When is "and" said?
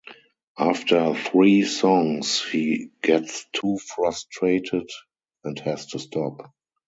5.43-5.59